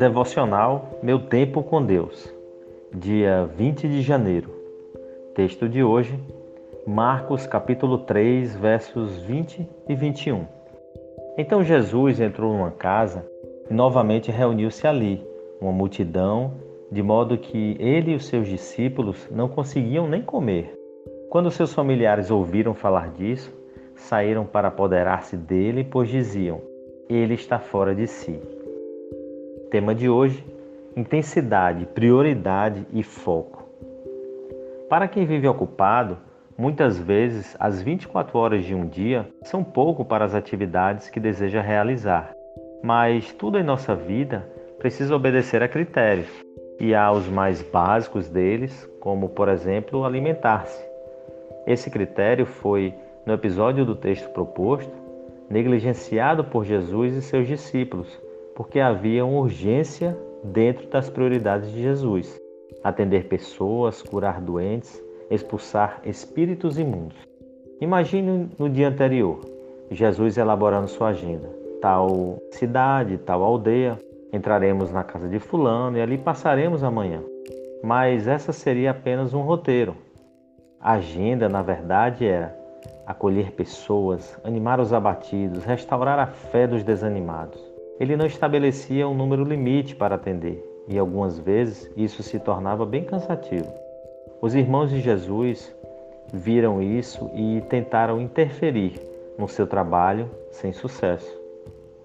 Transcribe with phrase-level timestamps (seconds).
[0.00, 2.34] Devocional Meu Tempo com Deus,
[2.90, 4.48] dia 20 de janeiro.
[5.34, 6.18] Texto de hoje,
[6.86, 10.46] Marcos capítulo 3, versos 20 e 21.
[11.36, 13.26] Então Jesus entrou numa casa
[13.70, 15.22] e novamente reuniu-se ali
[15.60, 16.54] uma multidão,
[16.90, 20.74] de modo que ele e os seus discípulos não conseguiam nem comer.
[21.28, 23.52] Quando seus familiares ouviram falar disso,
[23.94, 26.62] saíram para apoderar-se dele, pois diziam:
[27.06, 28.40] Ele está fora de si.
[29.70, 30.44] Tema de hoje:
[30.96, 33.62] intensidade, prioridade e foco.
[34.88, 36.18] Para quem vive ocupado,
[36.58, 41.60] muitas vezes as 24 horas de um dia são pouco para as atividades que deseja
[41.60, 42.32] realizar.
[42.82, 44.44] Mas tudo em nossa vida
[44.80, 46.28] precisa obedecer a critérios,
[46.80, 50.84] e há os mais básicos deles, como por exemplo alimentar-se.
[51.64, 52.92] Esse critério foi,
[53.24, 54.92] no episódio do texto proposto,
[55.48, 58.20] negligenciado por Jesus e seus discípulos
[58.60, 62.38] porque havia uma urgência dentro das prioridades de Jesus:
[62.84, 67.16] atender pessoas, curar doentes, expulsar espíritos imundos.
[67.80, 69.40] Imagine no dia anterior,
[69.90, 71.48] Jesus elaborando sua agenda.
[71.80, 73.96] Tal cidade, tal aldeia,
[74.30, 77.22] entraremos na casa de Fulano e ali passaremos amanhã.
[77.82, 79.96] Mas essa seria apenas um roteiro.
[80.78, 82.54] A agenda, na verdade, era
[83.06, 87.69] acolher pessoas, animar os abatidos, restaurar a fé dos desanimados
[88.00, 93.04] ele não estabelecia um número limite para atender, e algumas vezes isso se tornava bem
[93.04, 93.70] cansativo.
[94.40, 95.76] Os irmãos de Jesus
[96.32, 98.94] viram isso e tentaram interferir
[99.38, 101.30] no seu trabalho sem sucesso.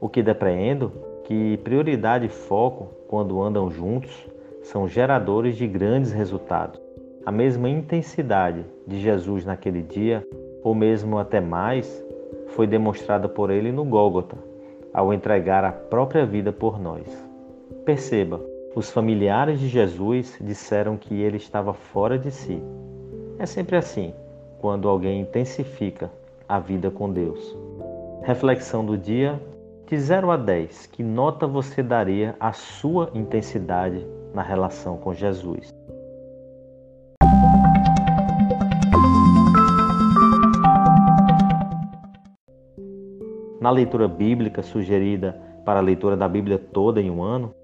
[0.00, 0.90] O que depreendo
[1.24, 4.26] que prioridade e foco, quando andam juntos,
[4.62, 6.80] são geradores de grandes resultados.
[7.26, 10.26] A mesma intensidade de Jesus naquele dia,
[10.64, 12.02] ou mesmo até mais,
[12.48, 14.51] foi demonstrada por ele no Gólgota,
[14.92, 17.06] ao entregar a própria vida por nós.
[17.84, 18.40] Perceba,
[18.74, 22.62] os familiares de Jesus disseram que ele estava fora de si.
[23.38, 24.14] É sempre assim
[24.60, 26.10] quando alguém intensifica
[26.48, 27.56] a vida com Deus.
[28.22, 29.40] Reflexão do dia:
[29.86, 35.74] de 0 a 10, que nota você daria à sua intensidade na relação com Jesus?
[43.62, 47.54] Na leitura bíblica sugerida para a leitura da Bíblia toda em um ano,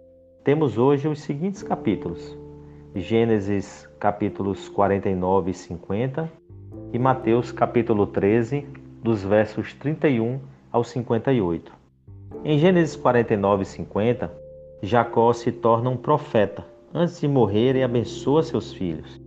[0.44, 2.38] temos hoje os seguintes capítulos:
[2.94, 6.32] Gênesis capítulos 49 e 50
[6.92, 8.64] e Mateus capítulo 13,
[9.02, 10.38] dos versos 31
[10.70, 11.72] ao 58.
[12.44, 14.32] Em Gênesis 49 e 50,
[14.80, 19.20] Jacó se torna um profeta antes de morrer e abençoa seus filhos.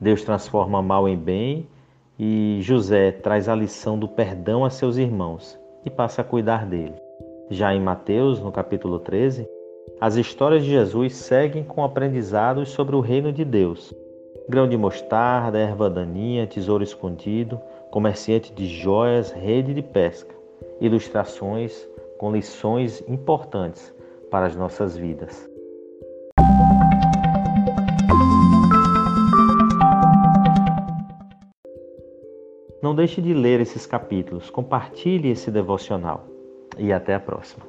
[0.00, 1.66] Deus transforma mal em bem
[2.16, 6.94] e José traz a lição do perdão a seus irmãos e passa a cuidar dele.
[7.48, 9.48] Já em Mateus, no capítulo 13,
[10.00, 13.94] as histórias de Jesus seguem com aprendizados sobre o reino de Deus.
[14.48, 17.60] Grão de mostarda, erva daninha, tesouro escondido,
[17.90, 20.34] comerciante de joias, rede de pesca.
[20.80, 23.94] Ilustrações com lições importantes
[24.30, 25.48] para as nossas vidas.
[32.86, 36.24] Não deixe de ler esses capítulos, compartilhe esse devocional
[36.78, 37.66] e até a próxima.